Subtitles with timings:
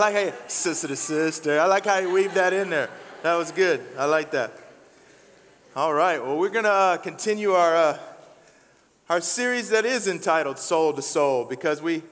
[0.00, 1.60] like how you, sister to sister.
[1.60, 2.88] I like how you weave that in there.
[3.22, 3.86] That was good.
[3.98, 4.52] I like that.
[5.76, 6.20] All right.
[6.24, 7.98] Well, we're going to uh, continue our, uh,
[9.10, 12.02] our series that is entitled Soul to Soul because we,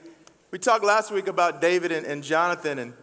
[0.51, 2.93] we talked last week about David and, and Jonathan, and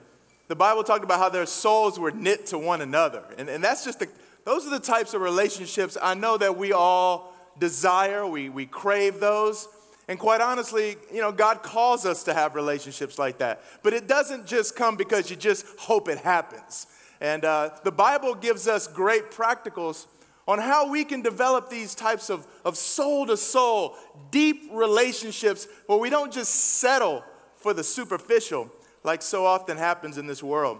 [0.46, 3.24] the Bible talked about how their souls were knit to one another.
[3.36, 4.08] And, and that's just the,
[4.44, 9.18] those are the types of relationships I know that we all desire, we, we crave
[9.18, 9.66] those.
[10.08, 13.62] And quite honestly, you know, God calls us to have relationships like that.
[13.82, 16.86] But it doesn't just come because you just hope it happens.
[17.20, 20.06] And uh, the Bible gives us great practicals
[20.46, 23.96] on how we can develop these types of, of soul to soul,
[24.30, 27.24] deep relationships where we don't just settle
[27.56, 28.70] for the superficial
[29.02, 30.78] like so often happens in this world.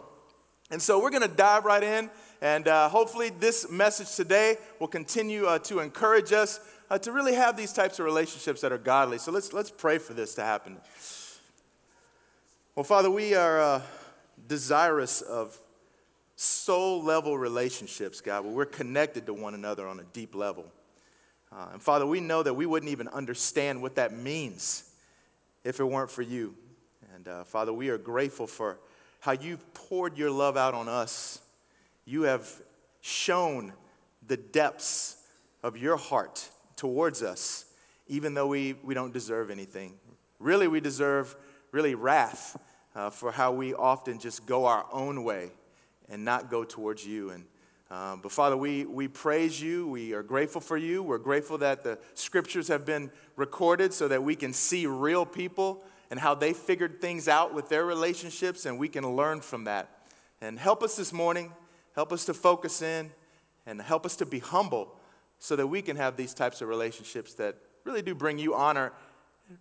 [0.71, 5.47] And so we're to dive right in, and uh, hopefully, this message today will continue
[5.47, 9.19] uh, to encourage us uh, to really have these types of relationships that are godly.
[9.19, 10.77] So let's, let's pray for this to happen.
[12.75, 13.83] Well, Father, we are uh,
[14.47, 15.59] desirous of
[16.37, 20.67] soul level relationships, God, where we're connected to one another on a deep level.
[21.51, 24.91] Uh, and Father, we know that we wouldn't even understand what that means
[25.65, 26.55] if it weren't for you.
[27.15, 28.79] And uh, Father, we are grateful for
[29.21, 31.41] how you've poured your love out on us.
[32.07, 32.49] You have
[33.01, 33.73] shown
[34.27, 35.17] the depths
[35.63, 37.67] of your heart towards us,
[38.07, 39.95] even though we, we don't deserve anything.
[40.39, 41.37] Really, we deserve
[41.73, 42.57] really wrath
[42.95, 45.51] uh, for how we often just go our own way
[46.09, 47.31] and not go towards you.
[47.31, 47.45] And
[47.91, 49.87] uh, but Father, we, we praise you.
[49.87, 51.03] We are grateful for you.
[51.03, 55.85] We're grateful that the scriptures have been recorded so that we can see real people
[56.11, 59.89] and how they figured things out with their relationships, and we can learn from that.
[60.41, 61.53] And help us this morning,
[61.97, 63.11] help us to focus in,
[63.67, 64.95] and help us to be humble
[65.39, 68.93] so that we can have these types of relationships that really do bring you honor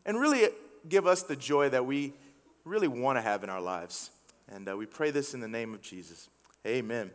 [0.06, 0.48] and really
[0.88, 2.14] give us the joy that we
[2.64, 4.12] really want to have in our lives.
[4.48, 6.30] And uh, we pray this in the name of Jesus.
[6.68, 7.10] Amen.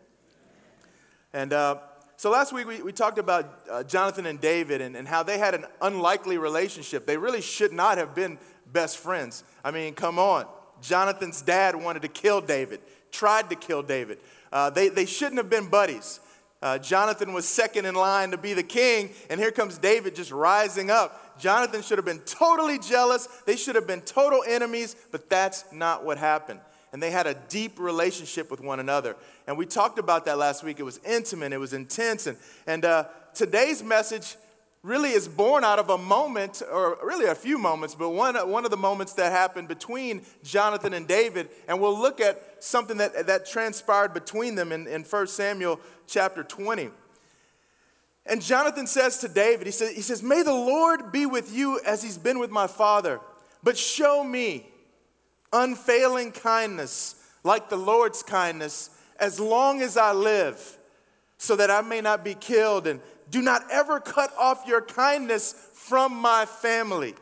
[1.33, 1.77] And uh,
[2.17, 5.39] so last week we, we talked about uh, Jonathan and David and, and how they
[5.39, 7.07] had an unlikely relationship.
[7.07, 8.39] They really should not have been
[8.73, 9.45] best friends.
[9.65, 10.47] I mean, come on.
[10.83, 14.19] Jonathan's dad wanted to kill David, tried to kill David.
[14.53, 16.21] Uh, they, they shouldn't have been buddies.
[16.63, 20.31] Uh, Jonathan was second in line to be the king, and here comes David just
[20.31, 21.39] rising up.
[21.39, 23.27] Jonathan should have been totally jealous.
[23.47, 26.61] They should have been total enemies, but that's not what happened.
[26.93, 29.17] And they had a deep relationship with one another.
[29.47, 30.81] And we talked about that last week.
[30.81, 32.27] It was intimate, it was intense.
[32.27, 34.37] And, and uh, today's message
[34.83, 38.65] really is born out of a moment, or really a few moments, but one, one
[38.65, 41.51] of the moments that happened between Jonathan and David.
[41.69, 46.43] And we'll look at something that, that transpired between them in, in 1 Samuel chapter
[46.43, 46.91] 20.
[48.25, 51.81] And Jonathan says to David, he says, he says, May the Lord be with you
[51.85, 53.21] as he's been with my father,
[53.63, 54.67] but show me
[55.53, 60.79] unfailing kindness like the Lord's kindness as long as I live,
[61.37, 65.55] so that I may not be killed and do not ever cut off your kindness
[65.75, 67.15] from my family.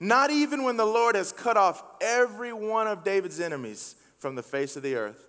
[0.00, 4.42] Not even when the Lord has cut off every one of David's enemies from the
[4.42, 5.28] face of the earth.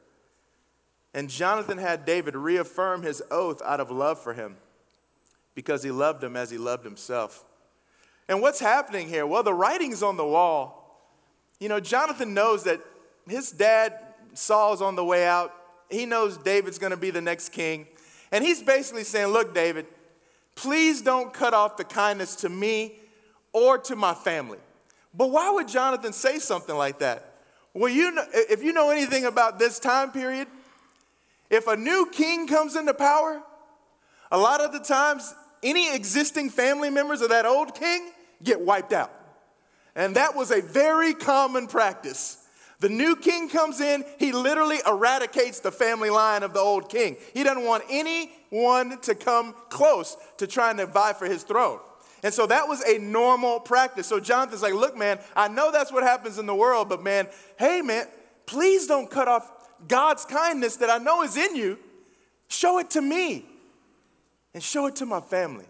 [1.14, 4.58] And Jonathan had David reaffirm his oath out of love for him
[5.56, 7.44] because he loved him as he loved himself.
[8.28, 9.26] And what's happening here?
[9.26, 10.80] Well, the writing's on the wall.
[11.60, 12.80] You know, Jonathan knows that
[13.28, 14.00] his dad,
[14.34, 15.54] Saul's on the way out.
[15.90, 17.88] He knows David's going to be the next king.
[18.32, 19.88] And he's basically saying, Look, David,
[20.60, 22.96] Please don't cut off the kindness to me
[23.54, 24.58] or to my family.
[25.14, 27.34] But why would Jonathan say something like that?
[27.74, 30.50] Well, you know, if you know anything about this time period,
[31.50, 33.42] if a new king comes into power,
[34.34, 35.34] a lot of the times
[35.64, 38.12] any existing family members of that old king
[38.44, 39.14] get wiped out.
[39.96, 42.39] And that was a very common practice.
[42.80, 47.18] The new king comes in, he literally eradicates the family line of the old king.
[47.34, 51.80] He doesn't want anyone to come close to trying to vie for his throne.
[52.24, 54.08] And so that was a normal practice.
[54.08, 57.28] So Jonathan's like, look, man, I know that's what happens in the world, but man,
[57.58, 58.08] hey, man,
[58.46, 59.50] please don't cut off
[59.88, 61.78] God's kindness that I know is in you.
[62.48, 63.46] Show it to me
[64.54, 65.66] and show it to my family.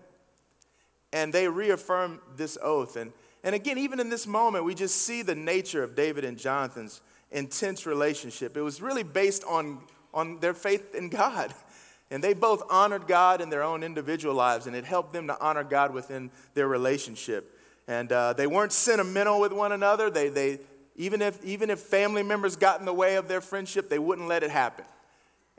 [1.12, 2.96] And they reaffirm this oath.
[2.96, 3.12] And
[3.44, 7.02] and again, even in this moment, we just see the nature of David and Jonathan's
[7.32, 8.58] intense relationship.
[8.58, 9.80] It was really based on,
[10.14, 11.54] on their faith in God.
[12.12, 15.40] And they both honored God in their own individual lives, and it helped them to
[15.40, 17.56] honor God within their relationship.
[17.88, 20.10] And uh, they weren't sentimental with one another.
[20.10, 20.58] They, they,
[20.96, 24.28] even, if, even if family members got in the way of their friendship, they wouldn't
[24.28, 24.86] let it happen.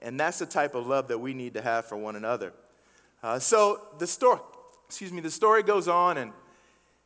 [0.01, 2.53] And that's the type of love that we need to have for one another.
[3.23, 4.41] Uh, so the story,
[4.87, 6.33] excuse me, the story goes on, and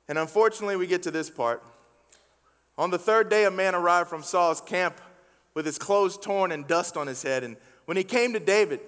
[0.08, 1.62] and unfortunately, we get to this part.
[2.76, 5.00] On the third day, a man arrived from Saul's camp
[5.54, 7.44] with his clothes torn and dust on his head.
[7.44, 8.80] And when he came to David,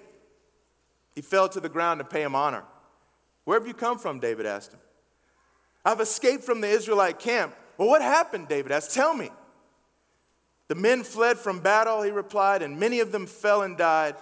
[1.15, 2.63] he fell to the ground to pay him honor.
[3.45, 4.19] Where have you come from?
[4.19, 4.79] David asked him.
[5.85, 7.55] I've escaped from the Israelite camp.
[7.77, 8.49] Well, what happened?
[8.49, 8.93] David asked.
[8.93, 9.29] Tell me.
[10.67, 14.15] The men fled from battle, he replied, and many of them fell and died.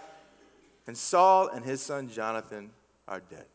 [0.86, 2.70] And Saul and his son Jonathan
[3.08, 3.48] are dead.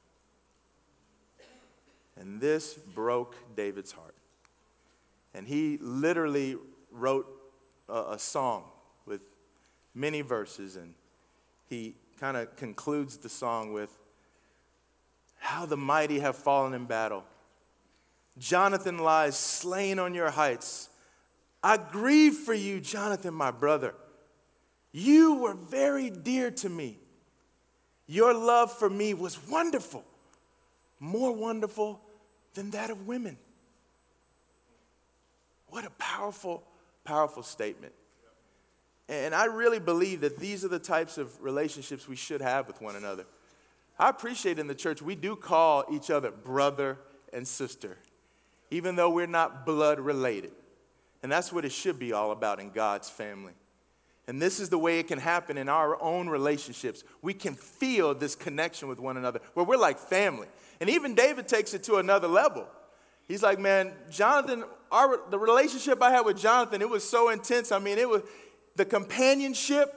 [2.21, 4.15] And this broke David's heart.
[5.33, 6.57] And he literally
[6.93, 7.27] wrote
[7.89, 8.65] a, a song
[9.07, 9.23] with
[9.95, 10.95] many verses, and
[11.69, 13.91] he kind of concludes the song with
[15.39, 17.25] How the mighty have fallen in battle.
[18.39, 20.91] Jonathan lies slain on your heights.
[21.63, 23.95] I grieve for you, Jonathan, my brother.
[24.93, 26.99] You were very dear to me.
[28.07, 30.05] Your love for me was wonderful,
[30.99, 32.01] more wonderful
[32.55, 33.37] than that of women.
[35.69, 36.65] What a powerful,
[37.05, 37.93] powerful statement.
[39.09, 42.81] And I really believe that these are the types of relationships we should have with
[42.81, 43.27] one another.
[43.99, 46.99] I appreciate in the church, we do call each other brother
[47.33, 47.99] and sister,
[48.71, 50.53] even though we're not blood related.
[51.23, 53.53] And that's what it should be all about in God's family.
[54.27, 57.03] And this is the way it can happen in our own relationships.
[57.21, 60.47] We can feel this connection with one another where we're like family.
[60.81, 62.67] And even David takes it to another level.
[63.27, 67.73] He's like, man, Jonathan, our, the relationship I had with Jonathan, it was so intense.
[67.73, 68.23] I mean, it was
[68.77, 69.93] the companionship,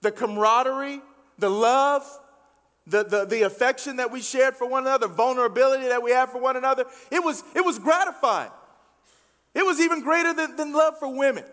[0.00, 1.00] the camaraderie,
[1.38, 2.04] the love,
[2.86, 6.38] the, the, the affection that we shared for one another, vulnerability that we had for
[6.38, 6.84] one another.
[7.10, 8.50] It was, it was gratifying.
[9.54, 11.44] It was even greater than, than love for women.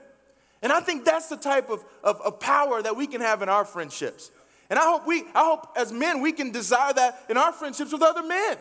[0.62, 3.50] And I think that's the type of, of, of power that we can have in
[3.50, 4.32] our friendships.
[4.70, 7.92] And I hope we, I hope as men we can desire that in our friendships
[7.92, 8.58] with other men.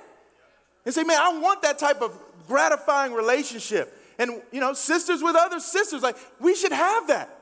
[0.85, 2.19] And say, man, I want that type of
[2.49, 3.97] gratifying relationship.
[4.19, 7.37] And you know, sisters with other sisters, like we should have that.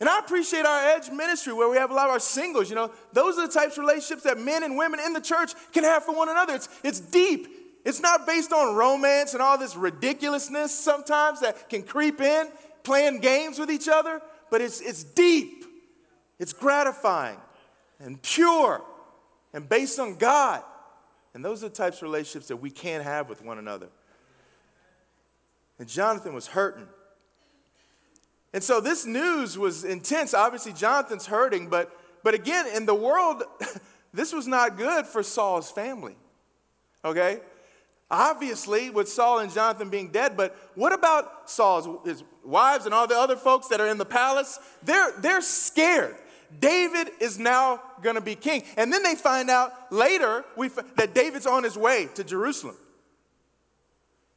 [0.00, 2.76] And I appreciate our edge ministry where we have a lot of our singles, you
[2.76, 5.84] know, those are the types of relationships that men and women in the church can
[5.84, 6.54] have for one another.
[6.54, 7.48] It's, it's deep.
[7.84, 12.48] It's not based on romance and all this ridiculousness sometimes that can creep in,
[12.84, 15.64] playing games with each other, but it's, it's deep.
[16.38, 17.38] It's gratifying
[17.98, 18.82] and pure
[19.52, 20.62] and based on God.
[21.32, 23.88] And those are the types of relationships that we can have with one another.
[25.78, 26.86] And Jonathan was hurting.
[28.52, 30.32] And so this news was intense.
[30.32, 31.90] Obviously, Jonathan's hurting, but,
[32.22, 33.42] but again, in the world,
[34.14, 36.14] this was not good for Saul's family.
[37.04, 37.40] Okay?
[38.10, 41.88] Obviously, with Saul and Jonathan being dead, but what about Saul's
[42.44, 44.58] wives and all the other folks that are in the palace?
[44.82, 46.16] They're, they're scared.
[46.60, 48.62] David is now going to be king.
[48.76, 50.44] And then they find out later
[50.96, 52.76] that David's on his way to Jerusalem.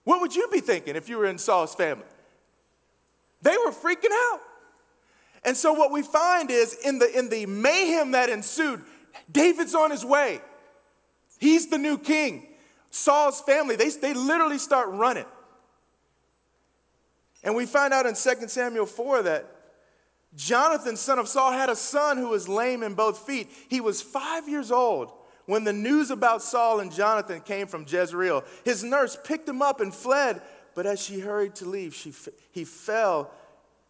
[0.04, 2.06] What would you be thinking if you were in Saul's family?
[3.42, 4.40] They were freaking out.
[5.44, 8.82] And so what we find is in the, in the mayhem that ensued,
[9.32, 10.42] David's on his way.
[11.40, 12.48] He's the new king.
[12.98, 15.26] Saul's family, they, they literally start running.
[17.44, 19.46] And we find out in 2 Samuel 4 that
[20.36, 23.50] Jonathan, son of Saul, had a son who was lame in both feet.
[23.70, 25.12] He was five years old
[25.46, 28.44] when the news about Saul and Jonathan came from Jezreel.
[28.66, 30.42] His nurse picked him up and fled,
[30.76, 32.14] but as she hurried to leave, she,
[32.52, 33.32] he fell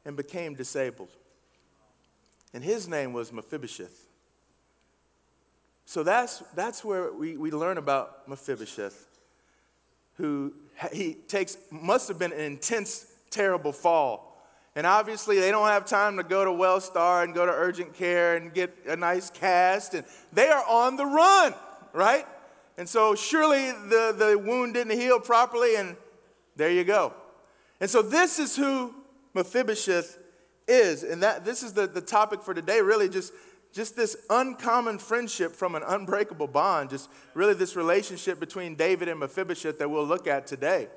[0.06, 1.10] and became disabled.
[2.54, 4.08] And his name was Mephibosheth.
[5.88, 9.08] So that's, that's where we, we learn about Mephibosheth,
[10.18, 10.54] who
[10.94, 14.28] he takes, must have been an intense, terrible fall
[14.78, 18.36] and obviously, they don't have time to go to Wellstar and go to urgent care
[18.36, 19.96] and get a nice cast.
[19.96, 21.56] And they are on the run,
[21.94, 22.28] right?
[22.78, 25.98] And so, surely the, the wound didn't heal properly, and
[26.58, 27.12] there you go.
[27.82, 28.94] And so, this is who
[29.34, 30.20] Mephibosheth
[30.68, 31.02] is.
[31.02, 33.34] And that, this is the, the topic for today, really, just,
[33.74, 39.20] just this uncommon friendship from an unbreakable bond, just really this relationship between David and
[39.20, 40.88] Mephibosheth that we'll look at today.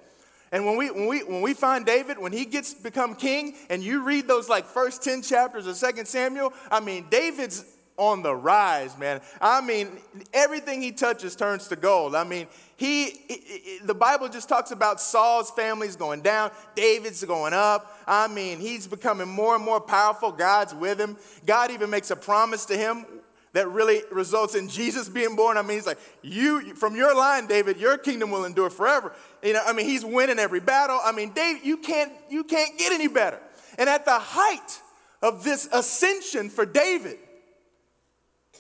[0.53, 3.83] And when we, when we, when we find David, when he gets become king, and
[3.83, 7.65] you read those like first 10 chapters of Second Samuel, I mean, David's
[8.01, 9.21] on the rise, man.
[9.43, 9.99] I mean,
[10.33, 12.15] everything he touches turns to gold.
[12.15, 18.01] I mean, he, the Bible just talks about Saul's family's going down, David's going up.
[18.07, 20.33] I mean, he's becoming more and more powerful.
[20.33, 21.19] God's with him.
[21.45, 23.05] God even makes a promise to him
[23.53, 25.59] that really results in Jesus being born.
[25.59, 29.13] I mean, he's like, you from your line, David, your kingdom will endure forever.
[29.43, 30.99] You know, I mean, he's winning every battle.
[31.05, 33.41] I mean, David, you can't, you can't get any better.
[33.77, 34.81] And at the height
[35.21, 37.19] of this ascension for David,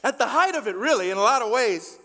[0.02, 1.98] at the height of it, really, in a lot of ways,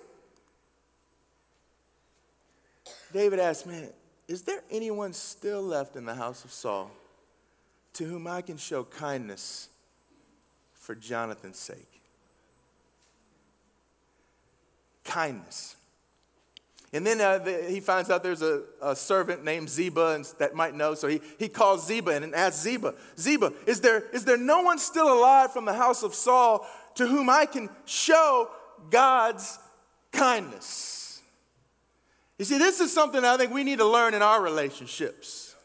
[3.14, 3.90] David asked, man,
[4.28, 6.92] Is there anyone still left in the house of Saul
[7.94, 9.70] to whom I can show kindness
[10.74, 12.02] for Jonathan's sake?
[15.06, 15.78] Kindness.
[16.92, 20.56] And then uh, the, he finds out there's a, a servant named Ziba and, that
[20.56, 20.94] might know.
[20.94, 24.80] So he, he calls Ziba and asks Ziba, Ziba, is there, is there no one
[24.80, 28.50] still alive from the house of Saul to whom I can show
[28.90, 29.60] God's
[30.12, 31.22] kindness?
[32.38, 35.56] You see, this is something I think we need to learn in our relationships.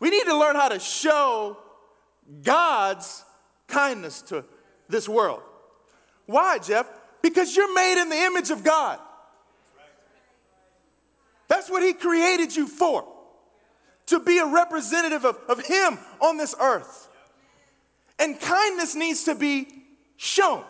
[0.00, 1.56] We need to learn how to show
[2.42, 3.24] God's
[3.66, 4.44] kindness to
[4.88, 5.42] this world.
[6.26, 6.86] Why, Jeff?
[7.22, 8.98] Because you're made in the image of God.
[11.48, 13.06] That's what He created you for
[14.06, 17.07] to be a representative of, of Him on this earth.
[18.18, 19.68] And kindness needs to be
[20.16, 20.64] shown,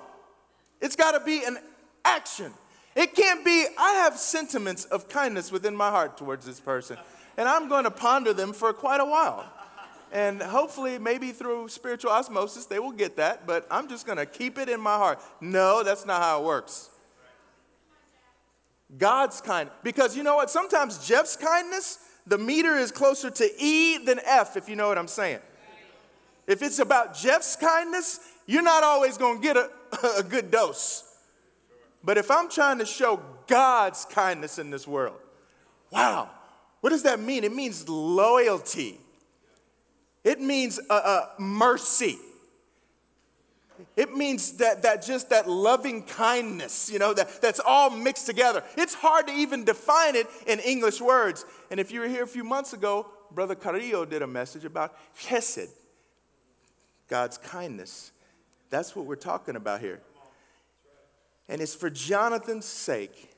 [0.81, 1.59] it's got to be an
[2.05, 2.53] action.
[2.95, 6.99] It can't be, I have sentiments of kindness within my heart towards this person,
[7.37, 9.45] and I'm going to ponder them for quite a while.
[10.11, 14.27] And hopefully, maybe through spiritual osmosis, they will get that, but I'm just going to
[14.27, 15.21] keep it in my heart.
[15.41, 16.89] No, that's not how it works.
[18.97, 19.69] God's kind.
[19.83, 20.51] Because you know what?
[20.51, 24.97] Sometimes Jeff's kindness, the meter is closer to E than F, if you know what
[24.97, 25.41] I'm saying.
[26.49, 29.71] If it's about Jeff's kindness, you're not always going to get a,
[30.19, 31.05] a good dose.
[32.03, 35.19] But if I'm trying to show God's kindness in this world,
[35.93, 36.31] wow,
[36.81, 37.45] what does that mean?
[37.45, 38.99] It means loyalty,
[40.25, 42.19] it means uh, uh, mercy.
[43.95, 48.65] It means that, that just that loving kindness, you know, that, that's all mixed together.
[48.77, 51.45] It's hard to even define it in English words.
[51.71, 54.97] And if you were here a few months ago, Brother Carrillo did a message about
[55.17, 55.69] chesed,
[57.09, 58.13] God's kindness.
[58.71, 60.01] That's what we're talking about here.
[61.49, 63.35] And it's for Jonathan's sake.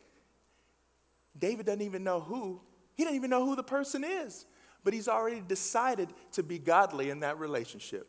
[1.38, 2.60] David doesn't even know who,
[2.96, 4.46] he doesn't even know who the person is,
[4.82, 8.08] but he's already decided to be godly in that relationship.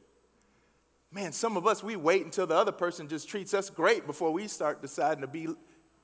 [1.12, 4.32] Man, some of us, we wait until the other person just treats us great before
[4.32, 5.48] we start deciding to be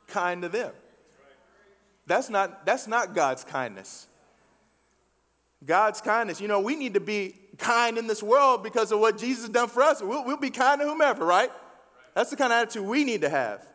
[0.08, 0.72] kind to them.
[2.06, 4.08] That's not, that's not God's kindness.
[5.66, 9.18] God's kindness, you know, we need to be kind in this world because of what
[9.18, 10.02] Jesus has done for us.
[10.02, 11.52] We'll, we'll be kind to whomever, right?
[12.14, 13.66] That's the kind of attitude we need to have.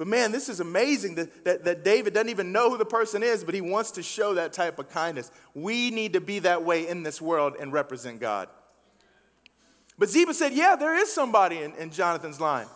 [0.00, 3.22] But man, this is amazing that, that, that, David doesn't even know who the person
[3.22, 5.30] is, but he wants to show that type of kindness.
[5.54, 8.48] We need to be that way in this world and represent God.
[9.98, 12.66] But Ziba said, Yeah, there is somebody in, in Jonathan's line.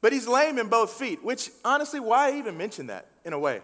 [0.00, 3.60] But he's lame in both feet, which honestly, why even mention that in a way?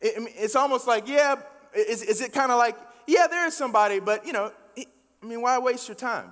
[0.00, 1.36] It, it's almost like, yeah,
[1.74, 2.76] is, is it kind of like,
[3.06, 6.30] yeah, there is somebody, but you know, I mean, why waste your time?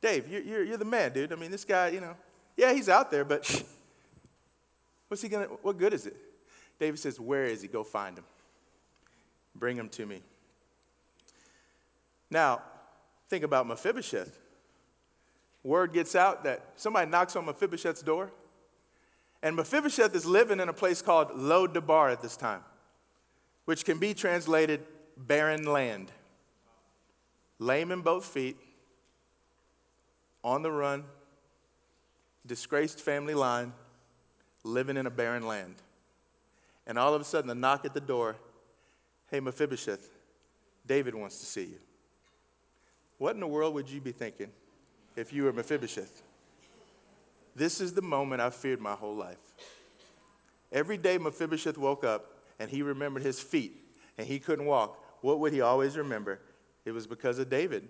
[0.00, 1.32] Dave, you're, you're, you're the man, dude.
[1.32, 2.14] I mean, this guy, you know,
[2.56, 3.44] yeah, he's out there, but
[5.08, 6.16] what's he gonna, what good is it?
[6.78, 7.68] David says, Where is he?
[7.68, 8.24] Go find him.
[9.54, 10.22] Bring him to me.
[12.30, 12.60] Now,
[13.28, 14.38] Think about Mephibosheth.
[15.62, 18.30] Word gets out that somebody knocks on Mephibosheth's door,
[19.42, 22.60] and Mephibosheth is living in a place called Lo Debar at this time,
[23.64, 24.84] which can be translated
[25.16, 26.10] barren land.
[27.58, 28.56] Lame in both feet,
[30.42, 31.04] on the run,
[32.46, 33.72] disgraced family line,
[34.62, 35.74] living in a barren land.
[36.86, 38.36] And all of a sudden, a knock at the door
[39.30, 40.10] Hey, Mephibosheth,
[40.86, 41.78] David wants to see you.
[43.18, 44.50] What in the world would you be thinking
[45.16, 46.22] if you were Mephibosheth?
[47.56, 49.38] This is the moment I've feared my whole life.
[50.70, 53.76] Every day Mephibosheth woke up and he remembered his feet
[54.18, 54.98] and he couldn't walk.
[55.20, 56.40] What would he always remember?
[56.84, 57.88] It was because of David.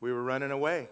[0.00, 0.88] We were running away.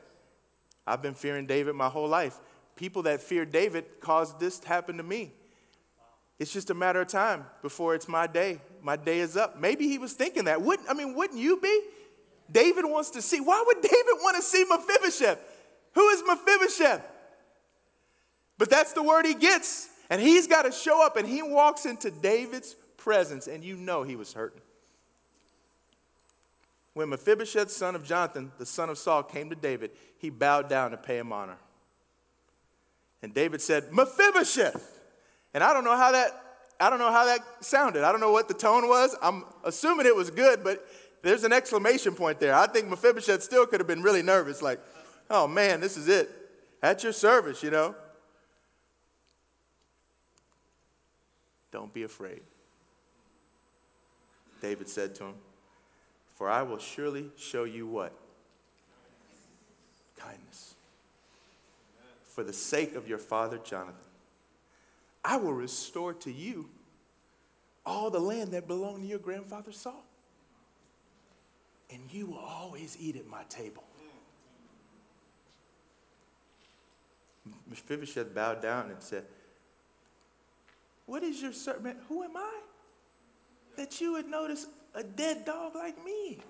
[0.86, 2.38] I've been fearing David my whole life.
[2.76, 5.32] People that fear David caused this to happen to me.
[6.38, 8.60] It's just a matter of time before it's my day.
[8.82, 9.58] My day is up.
[9.58, 10.60] Maybe he was thinking that.
[10.60, 11.80] Wouldn't I mean, wouldn't you be?
[12.50, 13.40] David wants to see.
[13.40, 15.38] Why would David want to see Mephibosheth?
[15.94, 17.02] Who is Mephibosheth?
[18.58, 19.88] But that's the word he gets.
[20.08, 24.02] And he's got to show up and he walks into David's presence, and you know
[24.02, 24.60] he was hurting.
[26.94, 30.92] When Mephibosheth, son of Jonathan, the son of Saul, came to David, he bowed down
[30.92, 31.58] to pay him honor.
[33.22, 35.00] And David said, Mephibosheth.
[35.52, 36.42] And I don't know how that
[36.78, 38.04] I don't know how that sounded.
[38.04, 39.16] I don't know what the tone was.
[39.22, 40.86] I'm assuming it was good, but
[41.22, 42.54] there's an exclamation point there.
[42.54, 44.80] I think Mephibosheth still could have been really nervous, like,
[45.30, 46.30] oh man, this is it.
[46.82, 47.94] At your service, you know.
[51.76, 52.40] Don't be afraid.
[54.62, 55.34] David said to him,
[56.32, 58.14] For I will surely show you what?
[60.16, 60.76] Kindness.
[62.24, 64.08] For the sake of your father Jonathan,
[65.22, 66.70] I will restore to you
[67.84, 70.02] all the land that belonged to your grandfather Saul.
[71.92, 73.84] And you will always eat at my table.
[77.68, 79.26] Mephibosheth bowed down and said,
[81.06, 81.98] What is your servant?
[82.08, 82.60] Who am I?
[83.76, 86.40] That you would notice a dead dog like me.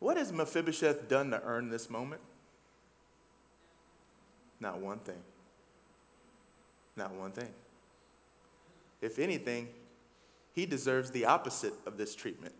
[0.00, 2.20] What has Mephibosheth done to earn this moment?
[4.60, 5.22] Not one thing.
[6.96, 7.48] Not one thing.
[9.00, 9.68] If anything,
[10.52, 12.54] he deserves the opposite of this treatment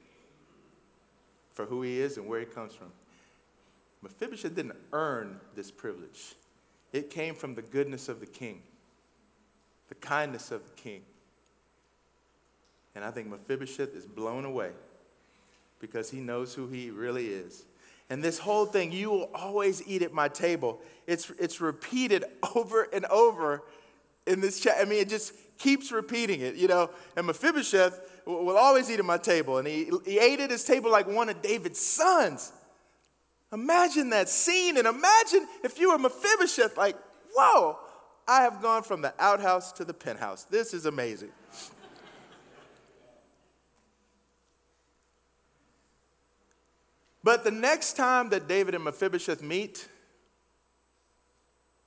[1.53, 2.91] for who he is and where he comes from.
[4.05, 6.35] Mephibosheth didn't earn this privilege,
[6.93, 8.63] it came from the goodness of the king,
[9.89, 11.01] the kindness of the king.
[12.95, 14.71] And I think Mephibosheth is blown away
[15.81, 17.65] because he knows who he really is.
[18.11, 22.83] And this whole thing, you will always eat at my table, it's, it's repeated over
[22.93, 23.63] and over
[24.27, 24.77] in this chat.
[24.79, 26.91] I mean, it just keeps repeating it, you know.
[27.17, 29.59] And Mephibosheth will always eat at my table.
[29.59, 32.53] And he, he ate at his table like one of David's sons.
[33.55, 34.77] Imagine that scene.
[34.77, 36.97] And imagine if you were Mephibosheth, like,
[37.35, 37.79] whoa,
[38.27, 40.45] I have gone from the outhouse to the penthouse.
[40.45, 41.31] This is amazing.
[47.23, 49.89] But the next time that David and Mephibosheth meet,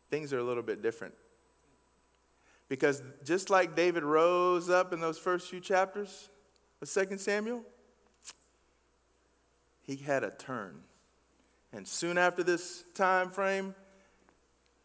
[0.10, 1.14] things are a little bit different.
[2.70, 6.30] Because just like David rose up in those first few chapters
[6.82, 7.64] of 2 Samuel,
[9.82, 10.82] he had a turn.
[11.74, 13.76] And soon after this time frame,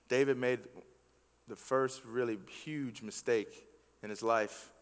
[0.09, 0.61] David made
[1.49, 3.67] the first really huge mistake
[4.03, 4.73] in his life.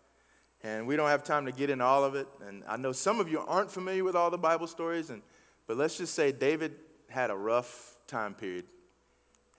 [0.63, 2.26] And we don't have time to get into all of it.
[2.47, 5.23] And I know some of you aren't familiar with all the Bible stories, and
[5.67, 6.75] but let's just say David
[7.08, 8.65] had a rough time period.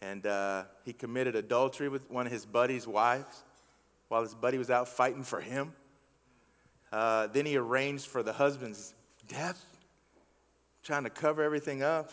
[0.02, 3.44] And uh, he committed adultery with one of his buddy's wives
[4.10, 5.74] while his buddy was out fighting for him.
[6.92, 8.94] Uh, then he arranged for the husband's
[9.28, 9.64] death,
[10.84, 12.12] trying to cover everything up.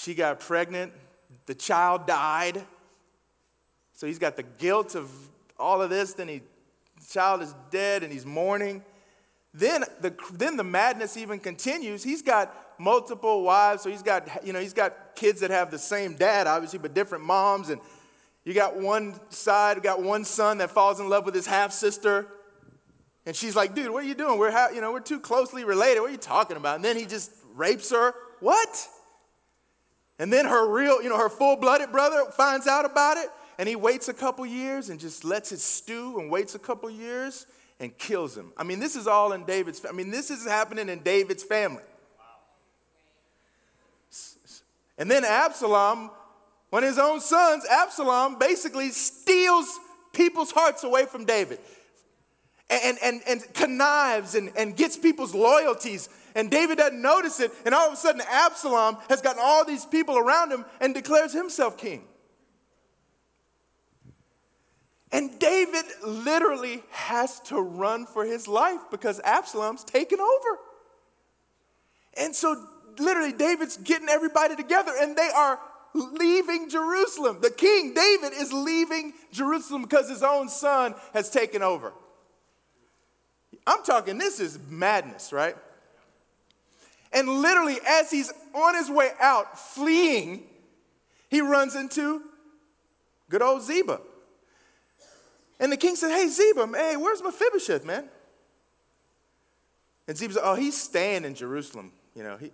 [0.00, 0.92] She got pregnant,
[1.44, 2.64] the child died.
[3.92, 5.10] So he's got the guilt of
[5.58, 6.14] all of this.
[6.14, 8.82] Then he, the child is dead and he's mourning.
[9.52, 12.02] Then the, then the madness even continues.
[12.02, 15.78] He's got multiple wives, so he's got, you know, he's got kids that have the
[15.78, 17.68] same dad, obviously, but different moms.
[17.68, 17.78] And
[18.44, 22.26] you got one side, got one son that falls in love with his half sister.
[23.26, 24.38] And she's like, dude, what are you doing?
[24.38, 26.00] We're, ha- you know, we're too closely related.
[26.00, 26.76] What are you talking about?
[26.76, 28.14] And then he just rapes her.
[28.38, 28.88] What?
[30.20, 33.30] And then her real, you know, her full blooded brother finds out about it.
[33.58, 36.90] And he waits a couple years and just lets it stew and waits a couple
[36.90, 37.46] years
[37.80, 38.52] and kills him.
[38.54, 39.84] I mean, this is all in David's.
[39.86, 41.82] I mean, this is happening in David's family.
[44.98, 46.10] And then Absalom,
[46.70, 49.80] of his own sons, Absalom, basically steals
[50.12, 51.60] people's hearts away from David
[52.68, 56.10] and, and, and connives and, and gets people's loyalties.
[56.34, 57.52] And David doesn't notice it.
[57.64, 61.32] And all of a sudden, Absalom has gotten all these people around him and declares
[61.32, 62.04] himself king.
[65.12, 70.58] And David literally has to run for his life because Absalom's taken over.
[72.16, 72.64] And so,
[72.98, 75.58] literally, David's getting everybody together and they are
[75.94, 77.38] leaving Jerusalem.
[77.40, 81.92] The king, David, is leaving Jerusalem because his own son has taken over.
[83.66, 85.56] I'm talking, this is madness, right?
[87.12, 90.44] And literally, as he's on his way out, fleeing,
[91.28, 92.22] he runs into
[93.28, 94.00] good old Ziba.
[95.58, 98.08] And the king said, Hey, Ziba, hey, where's Mephibosheth, man?
[100.08, 101.92] And Ziba said, Oh, he's staying in Jerusalem.
[102.14, 102.52] You know, he,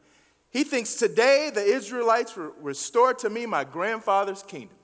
[0.51, 4.77] he thinks today the Israelites will restore to me my grandfather's kingdom.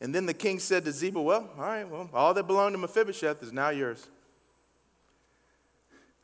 [0.00, 2.78] And then the king said to Ziba, Well, all right, well, all that belonged to
[2.78, 4.08] Mephibosheth is now yours.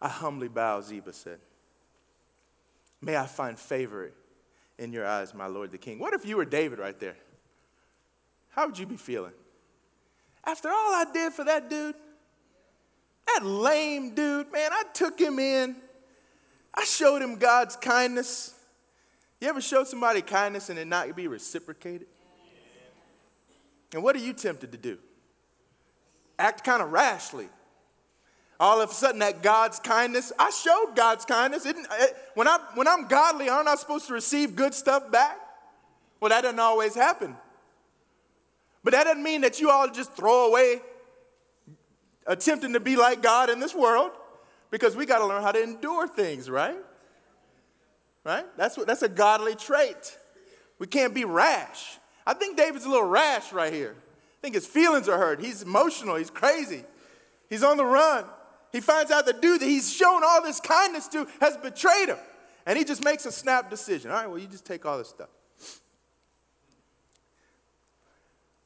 [0.01, 1.39] I humbly bow, Ziba said.
[3.01, 4.13] May I find favor
[4.79, 5.99] in your eyes, my lord the king.
[5.99, 7.17] What if you were David right there?
[8.51, 9.33] How would you be feeling?
[10.45, 11.95] After all I did for that dude,
[13.27, 15.77] that lame dude, man, I took him in.
[16.75, 18.55] I showed him God's kindness.
[19.41, 22.07] You ever show somebody kindness and it not be reciprocated?
[23.93, 24.99] And what are you tempted to do?
[26.39, 27.49] Act kind of rashly.
[28.61, 31.65] All of a sudden, that God's kindness, I showed God's kindness.
[31.65, 35.39] It, it, when, I, when I'm godly, aren't I supposed to receive good stuff back?
[36.21, 37.37] Well, that doesn't always happen.
[38.83, 40.81] But that doesn't mean that you all just throw away
[42.27, 44.11] attempting to be like God in this world
[44.71, 46.77] because we got to learn how to endure things, right?
[48.25, 48.45] Right?
[48.57, 50.19] That's, what, that's a godly trait.
[50.79, 51.99] We can't be rash.
[52.27, 53.95] I think David's a little rash right here.
[53.99, 55.41] I think his feelings are hurt.
[55.41, 56.17] He's emotional.
[56.17, 56.85] He's crazy.
[57.49, 58.25] He's on the run.
[58.73, 62.19] He finds out the dude that he's shown all this kindness to has betrayed him.
[62.67, 64.11] And he just makes a snap decision.
[64.11, 65.31] All right, well, you just take all this stuff.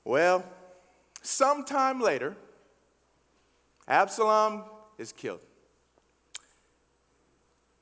[0.04, 0.44] Well,
[1.22, 2.36] sometime later,
[3.86, 4.64] Absalom
[4.98, 5.40] is killed.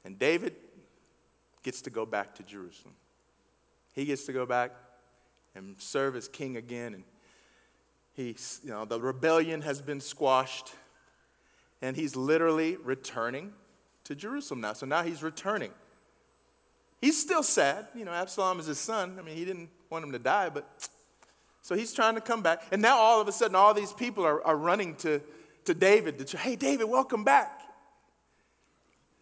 [0.04, 0.54] And David
[1.62, 2.94] gets to go back to Jerusalem.
[3.94, 4.72] He gets to go back
[5.54, 6.94] and serve as king again.
[6.94, 7.04] And
[8.12, 10.72] he's, you know, the rebellion has been squashed.
[11.82, 13.52] And he's literally returning
[14.04, 14.72] to Jerusalem now.
[14.72, 15.70] So now he's returning.
[17.00, 17.86] He's still sad.
[17.94, 19.16] You know, Absalom is his son.
[19.18, 20.68] I mean, he didn't want him to die, but
[21.62, 22.62] so he's trying to come back.
[22.72, 25.20] And now all of a sudden, all these people are, are running to,
[25.64, 27.62] to David to, hey, David, welcome back.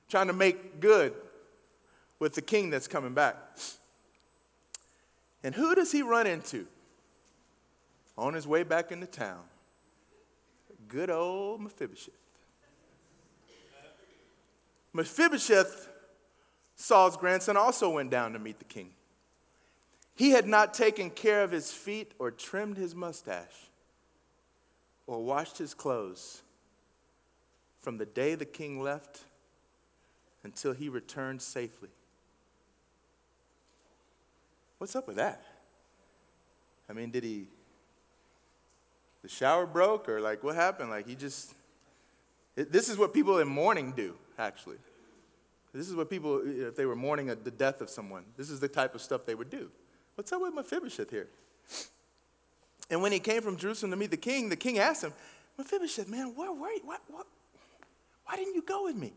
[0.09, 1.15] Trying to make good
[2.19, 3.37] with the king that's coming back.
[5.45, 6.67] And who does he run into
[8.17, 9.43] on his way back into town?
[10.89, 12.15] Good old Mephibosheth.
[14.93, 15.89] Mephibosheth,
[16.77, 18.91] Saul's grandson, also went down to meet the king.
[20.15, 23.71] He had not taken care of his feet or trimmed his mustache
[25.07, 26.43] or washed his clothes
[27.81, 29.21] from the day the king left
[30.43, 31.91] until he returned safely.
[34.79, 35.45] What's up with that?
[36.89, 37.49] I mean, did he,
[39.23, 40.91] the shower broke or like what happened?
[40.91, 41.55] Like he just,
[42.57, 44.77] it, this is what people in mourning do, actually.
[45.75, 48.69] This is what people, if they were mourning the death of someone, this is the
[48.69, 49.71] type of stuff they would do.
[50.15, 51.29] What's up with Mephibosheth here?
[52.91, 55.13] And when he came from Jerusalem to meet the king, the king asked him,
[55.59, 56.81] Mephibosheth, man, where were you?
[56.85, 57.27] What, what,
[58.25, 59.13] why didn't you go with me?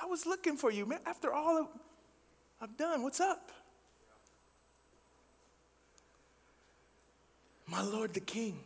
[0.00, 1.00] I was looking for you, man.
[1.06, 1.68] After all
[2.60, 3.50] I've done, what's up?
[7.66, 8.60] My Lord the King,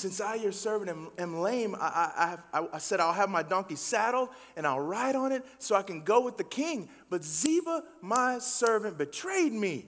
[0.00, 3.42] since I, your servant, am, am lame, I, I, I, I, said I'll have my
[3.42, 6.88] donkey saddled and I'll ride on it so I can go with the king.
[7.10, 9.86] But Ziba, my servant, betrayed me.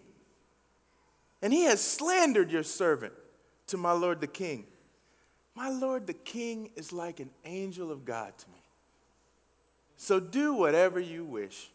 [1.41, 3.13] And he has slandered your servant
[3.69, 4.67] to my Lord the king.
[5.55, 8.63] My Lord the king is like an angel of God to me.
[9.97, 11.71] So do whatever you wish.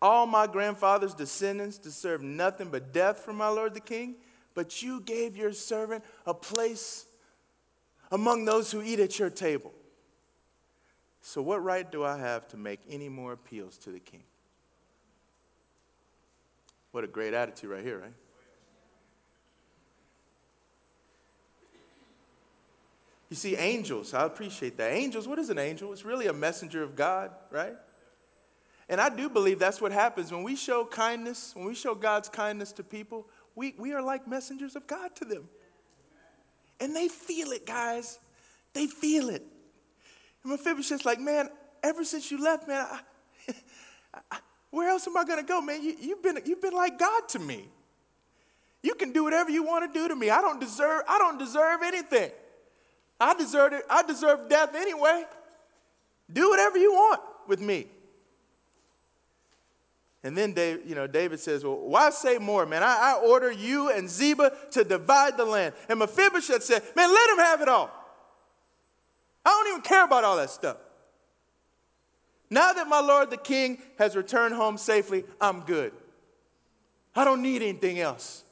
[0.00, 4.16] All my grandfather's descendants deserve nothing but death from my Lord the king
[4.56, 7.05] but you gave your servant a place
[8.10, 9.72] among those who eat at your table.
[11.20, 14.22] So, what right do I have to make any more appeals to the king?
[16.92, 18.12] What a great attitude right here, right?
[23.28, 24.92] You see, angels, I appreciate that.
[24.92, 25.92] Angels, what is an angel?
[25.92, 27.74] It's really a messenger of God, right?
[28.88, 32.28] And I do believe that's what happens when we show kindness, when we show God's
[32.28, 35.48] kindness to people, we, we are like messengers of God to them.
[36.80, 38.18] And they feel it, guys.
[38.74, 39.42] They feel it.
[40.44, 41.48] And Mephibosheth's like, man,
[41.82, 43.00] ever since you left, man, I,
[44.30, 44.38] I,
[44.70, 45.82] where else am I going to go, man?
[45.82, 47.68] You, you've, been, you've been like God to me.
[48.82, 50.30] You can do whatever you want to do to me.
[50.30, 52.30] I don't deserve, I don't deserve anything.
[53.18, 53.84] I deserve it.
[53.88, 55.24] I deserve death anyway.
[56.32, 57.86] Do whatever you want with me.
[60.26, 62.82] And then David, you know, David says, Well, why say more, man?
[62.82, 65.72] I, I order you and Ziba to divide the land.
[65.88, 67.92] And Mephibosheth said, Man, let him have it all.
[69.44, 70.78] I don't even care about all that stuff.
[72.50, 75.92] Now that my lord the king has returned home safely, I'm good.
[77.14, 78.42] I don't need anything else.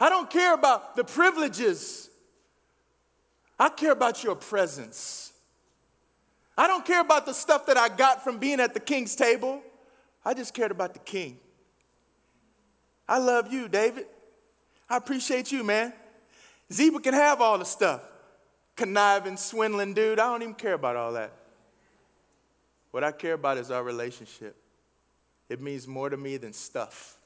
[0.00, 2.08] I don't care about the privileges.
[3.58, 5.34] I care about your presence.
[6.56, 9.62] I don't care about the stuff that I got from being at the king's table.
[10.24, 11.38] I just cared about the king.
[13.08, 14.06] I love you, David.
[14.88, 15.92] I appreciate you, man.
[16.72, 18.02] Ziba can have all the stuff.
[18.76, 20.18] Conniving, swindling dude.
[20.18, 21.32] I don't even care about all that.
[22.90, 24.56] What I care about is our relationship.
[25.48, 27.16] It means more to me than stuff.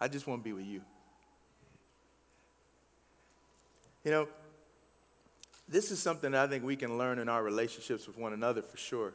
[0.00, 0.82] I just want to be with you.
[4.04, 4.28] You know,
[5.68, 8.76] this is something I think we can learn in our relationships with one another for
[8.76, 9.12] sure.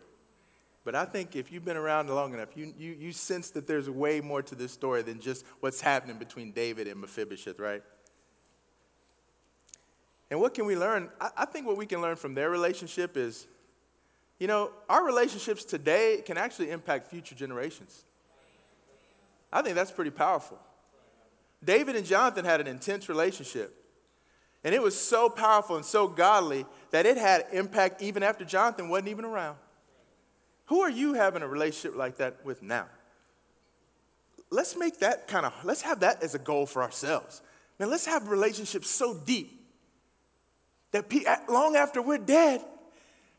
[0.87, 3.89] But I think if you've been around long enough, you, you, you sense that there's
[3.89, 7.83] way more to this story than just what's happening between David and Mephibosheth, right?
[10.31, 11.09] And what can we learn?
[11.19, 13.47] I, I think what we can learn from their relationship is,
[14.39, 18.05] you know, our relationships today can actually impact future generations.
[19.51, 20.57] I think that's pretty powerful.
[21.61, 23.75] David and Jonathan had an intense relationship.
[24.63, 28.87] And it was so powerful and so godly that it had impact even after Jonathan
[28.87, 29.57] wasn't even around.
[30.67, 32.85] Who are you having a relationship like that with now?
[34.49, 37.41] Let's make that kind of, let's have that as a goal for ourselves.
[37.79, 39.61] Man, let's have relationships so deep
[40.91, 42.63] that pe- long after we're dead,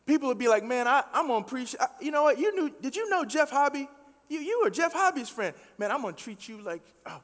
[0.06, 1.74] people will be like, man, I, am gonna preach.
[2.00, 2.38] You know what?
[2.38, 3.88] You knew, did you know Jeff Hobby?
[4.28, 5.54] You, you were Jeff Hobby's friend.
[5.78, 7.22] Man, I'm gonna treat you like, oh,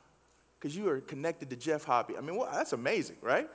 [0.59, 2.17] because you are connected to Jeff Hobby.
[2.17, 3.49] I mean, well, that's amazing, right?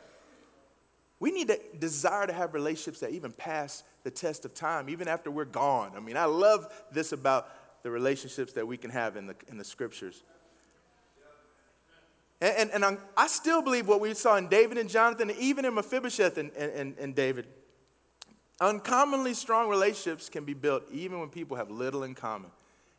[1.20, 5.08] We need to desire to have relationships that even pass the test of time, even
[5.08, 5.92] after we're gone.
[5.96, 7.50] I mean, I love this about
[7.84, 10.24] the relationships that we can have in the, in the scriptures.
[12.42, 15.74] And, and, and i still believe what we saw in David and Jonathan, even in
[15.74, 17.48] Mephibosheth and, and, and David.
[18.62, 22.52] Uncommonly strong relationships can be built even when people have little in common.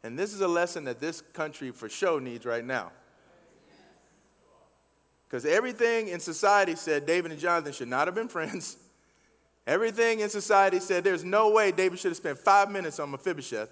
[0.03, 2.93] And this is a lesson that this country for sure needs right now.
[5.31, 8.77] Because everything in society said David and Jonathan should not have been friends.
[9.67, 13.69] Everything in society said there's no way David should have spent five minutes on Mephibosheth.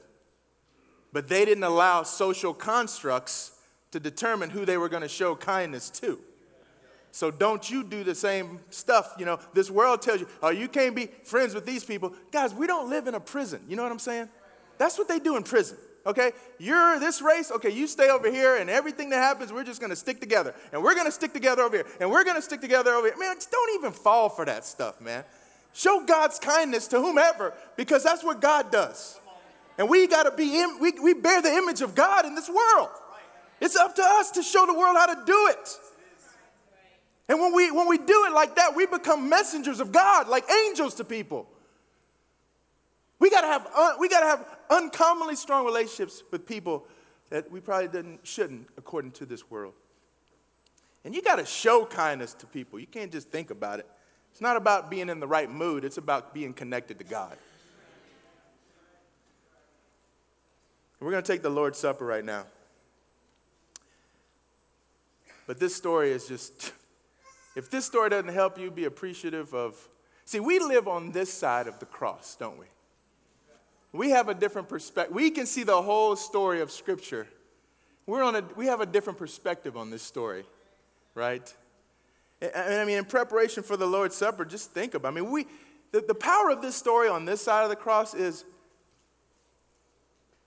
[1.12, 3.58] But they didn't allow social constructs
[3.90, 6.20] to determine who they were going to show kindness to.
[7.10, 9.14] So don't you do the same stuff.
[9.18, 12.12] You know, this world tells you, oh, you can't be friends with these people.
[12.30, 13.64] Guys, we don't live in a prison.
[13.66, 14.28] You know what I'm saying?
[14.76, 15.78] That's what they do in prison.
[16.08, 16.32] Okay?
[16.58, 19.94] You're this race, okay, you stay over here, and everything that happens, we're just gonna
[19.94, 20.54] stick together.
[20.72, 23.16] And we're gonna stick together over here, and we're gonna stick together over here.
[23.18, 25.22] Man, don't even fall for that stuff, man.
[25.74, 29.20] Show God's kindness to whomever, because that's what God does.
[29.76, 32.88] And we gotta be, in, we, we bear the image of God in this world.
[33.60, 35.78] It's up to us to show the world how to do it.
[37.28, 40.50] And when we, when we do it like that, we become messengers of God, like
[40.50, 41.46] angels to people.
[43.18, 46.86] We gotta have, uh, we gotta have uncommonly strong relationships with people
[47.30, 49.74] that we probably didn't, shouldn't according to this world.
[51.04, 52.78] And you gotta show kindness to people.
[52.78, 53.86] You can't just think about it.
[54.30, 57.36] It's not about being in the right mood, it's about being connected to God.
[61.00, 62.44] We're gonna take the Lord's Supper right now.
[65.46, 66.72] But this story is just,
[67.56, 69.88] if this story doesn't help you be appreciative of,
[70.24, 72.66] see, we live on this side of the cross, don't we?
[73.92, 75.14] We have a different perspective.
[75.14, 77.26] We can see the whole story of Scripture.
[78.06, 80.44] We're on a, we have a different perspective on this story,
[81.14, 81.54] right?
[82.40, 85.08] And I mean, in preparation for the Lord's Supper, just think about.
[85.08, 85.18] it.
[85.18, 85.46] I mean, we
[85.90, 88.44] the, the power of this story on this side of the cross is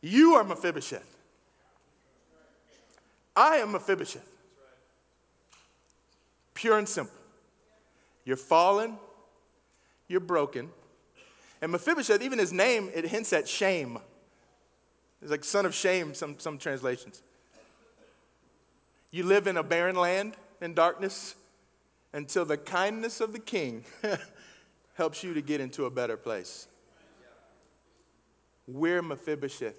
[0.02, 1.08] you are Mephibosheth.
[3.36, 4.28] I am Mephibosheth.
[6.54, 7.16] Pure and simple.
[8.26, 8.98] You're fallen,
[10.08, 10.70] you're broken.
[11.62, 14.00] And Mephibosheth, even his name, it hints at shame.
[15.22, 17.22] It's like son of shame, some, some translations.
[19.12, 21.36] You live in a barren land in darkness
[22.14, 23.86] until the kindness of the king
[24.96, 26.68] helps you to get into a better place.
[28.68, 29.78] We're Mephibosheth.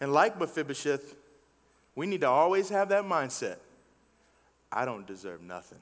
[0.00, 1.14] And like Mephibosheth,
[1.94, 3.56] we need to always have that mindset
[4.70, 5.78] I don't deserve nothing.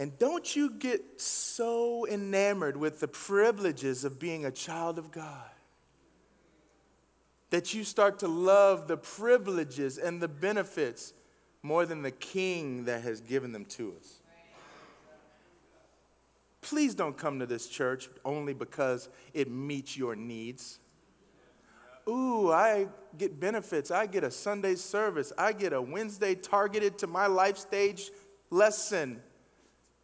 [0.00, 5.50] And don't you get so enamored with the privileges of being a child of God
[7.50, 11.12] that you start to love the privileges and the benefits
[11.62, 14.22] more than the king that has given them to us.
[16.62, 20.80] Please don't come to this church only because it meets your needs
[22.10, 23.90] ooh, I get benefits.
[23.90, 25.32] I get a Sunday service.
[25.38, 28.10] I get a Wednesday targeted to my life stage
[28.50, 29.22] lesson.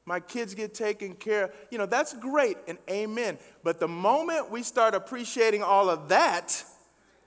[0.07, 1.51] My kids get taken care of.
[1.71, 3.39] You know, that's great and amen.
[3.65, 6.65] But the moment we start appreciating all of that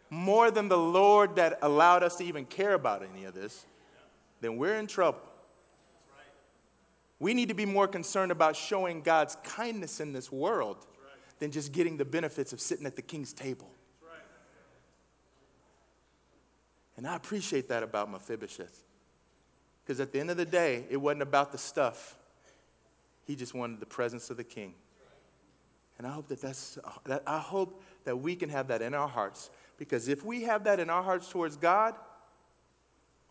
[0.09, 3.65] more than the Lord that allowed us to even care about any of this,
[4.39, 5.19] then we're in trouble.
[7.19, 10.77] We need to be more concerned about showing God's kindness in this world
[11.39, 13.69] than just getting the benefits of sitting at the king's table.
[16.95, 18.83] And I appreciate that about Mephibosheth.
[19.83, 22.15] Because at the end of the day, it wasn't about the stuff.
[23.29, 24.73] He just wanted the presence of the king.
[25.99, 29.07] And I hope that that's, that I hope that we can have that in our
[29.07, 29.51] hearts.
[29.77, 31.93] Because if we have that in our hearts towards God,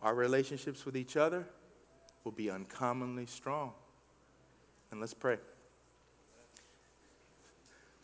[0.01, 1.45] our relationships with each other
[2.23, 3.73] will be uncommonly strong.
[4.89, 5.37] And let's pray.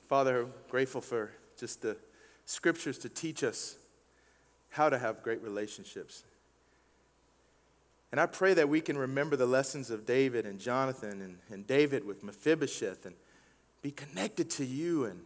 [0.10, 1.96] Father, grateful for just the
[2.44, 3.78] scriptures to teach us
[4.68, 6.26] how to have great relationships.
[8.12, 11.68] And I pray that we can remember the lessons of David and Jonathan and, and
[11.68, 13.16] David with Mephibosheth and
[13.82, 15.22] be connected to you and,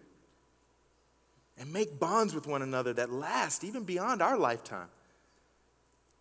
[1.58, 4.88] and make bonds with one another that last even beyond our lifetime.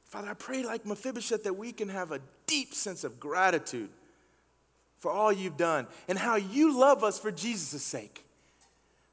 [0.05, 3.91] Father, I pray like Mephibosheth that we can have a deep sense of gratitude
[4.99, 8.25] for all you've done and how you love us for Jesus' sake.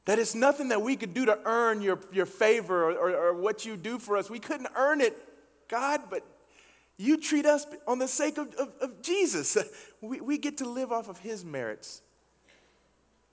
[0.06, 3.34] That it's nothing that we could do to earn your, your favor or, or, or
[3.34, 4.30] what you do for us.
[4.30, 5.18] We couldn't earn it,
[5.68, 6.24] God, but
[6.98, 9.58] you treat us on the sake of, of, of Jesus.
[10.02, 12.04] We, we get to live off of his merits.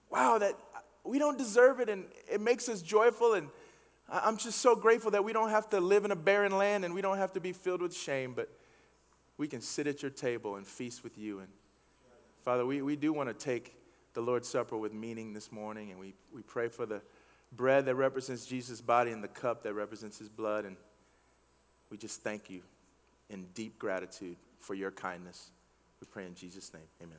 [0.09, 0.55] Wow, that
[1.05, 3.35] we don't deserve it and it makes us joyful.
[3.35, 3.49] And
[4.09, 6.95] I'm just so grateful that we don't have to live in a barren land and
[6.95, 8.49] we don't have to be filled with shame, but
[9.37, 11.41] we can sit at your table and feast with you.
[11.41, 11.49] And
[12.43, 13.77] Father, we, we do want to take
[14.15, 17.03] the Lord's Supper with meaning this morning, and we, we pray for the
[17.55, 20.65] bread that represents Jesus' body and the cup that represents his blood.
[20.65, 20.77] And
[21.91, 22.63] we just thank you
[23.31, 25.51] in deep gratitude for your kindness.
[26.01, 26.83] We pray in Jesus' name.
[27.03, 27.19] Amen.